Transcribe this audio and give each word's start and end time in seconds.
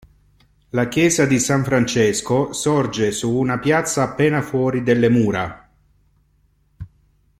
La 0.69 0.87
chiesa 0.87 1.27
di 1.27 1.37
San 1.37 1.63
Francesco 1.63 2.53
sorge 2.53 3.11
su 3.11 3.35
una 3.37 3.59
piazza 3.59 4.01
appena 4.01 4.41
fuori 4.41 4.81
delle 4.81 5.09
mura. 5.09 5.69